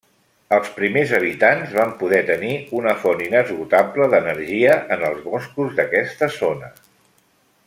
Els 0.55 0.69
primers 0.77 1.11
habitants 1.17 1.75
van 1.81 1.93
poder 1.99 2.21
tenir 2.31 2.55
una 2.79 2.95
font 3.03 3.23
inesgotable 3.27 4.09
d'energia 4.15 4.81
en 4.97 5.07
els 5.11 5.23
boscos 5.31 5.81
d'aquesta 5.81 6.35
zona. 6.43 6.77